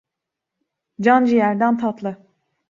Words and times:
Can 1.03 1.23
ciğerden 1.25 1.77
tatlı. 1.77 2.11